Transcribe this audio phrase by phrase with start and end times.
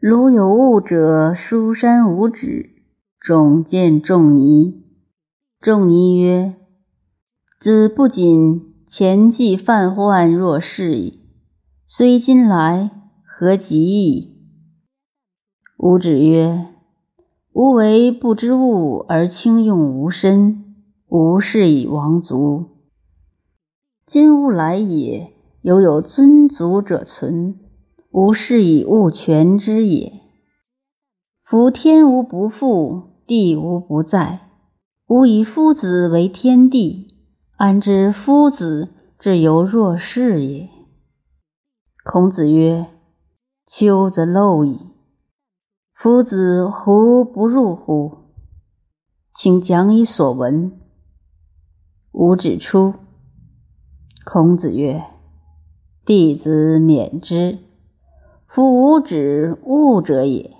[0.00, 2.70] 如有物者，书山无止，
[3.20, 4.82] 种见仲尼。
[5.60, 6.54] 仲尼曰
[7.60, 11.20] ：“子不仅前既犯患若是矣，
[11.84, 12.90] 虽今来，
[13.26, 14.38] 何及矣？”
[15.76, 16.68] 吾止曰
[17.52, 20.76] ：“吾为不知物而轻用吾身，
[21.08, 22.64] 吾是以亡族。
[24.06, 27.58] 今吾来也，犹有尊族者存。”
[28.12, 30.20] 吾是以物全之也。
[31.44, 34.48] 夫天无不覆，地无不在。
[35.06, 37.14] 吾以夫子为天地，
[37.56, 40.68] 安知夫子之犹若是也？
[42.04, 42.86] 孔子曰
[43.64, 44.80] ：“秋则陋矣。
[45.94, 48.18] 夫子胡不入乎？
[49.32, 50.72] 请讲以所闻。”
[52.10, 52.94] 吾指出。
[54.24, 55.00] 孔子曰
[56.04, 57.60] ：“弟子免之。”
[58.52, 60.50] 夫无止物者也，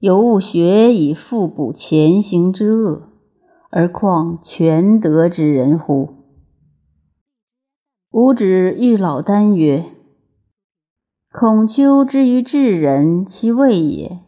[0.00, 3.04] 有物学以复补前行之恶，
[3.70, 6.08] 而况全德之人乎？
[8.10, 9.84] 吾止欲老聃曰
[11.32, 14.18] ：“孔丘之于智人，其谓也。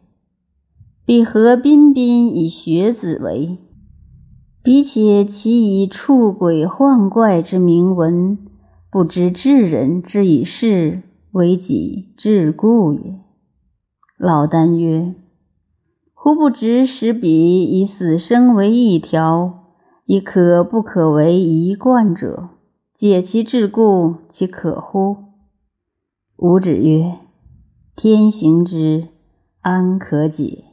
[1.04, 3.58] 彼何彬彬以学子为？
[4.62, 8.38] 彼且其以触鬼幻怪之名闻，
[8.88, 11.02] 不知智人之以事。”
[11.32, 13.20] 为己至故也。
[14.18, 15.14] 老聃曰
[16.14, 19.64] ：“胡不知使彼以死生为一条，
[20.04, 22.50] 亦可不可为一贯者？
[22.94, 25.16] 解其桎故，其可乎？”
[26.36, 27.18] 吾子曰
[27.96, 29.08] ：“天行之，
[29.60, 30.64] 安可解？”